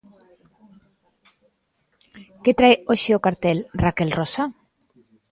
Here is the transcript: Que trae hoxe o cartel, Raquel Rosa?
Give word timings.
Que 2.43 2.51
trae 2.59 2.75
hoxe 2.91 3.11
o 3.17 3.23
cartel, 3.25 3.57
Raquel 3.83 4.09
Rosa? 4.19 4.43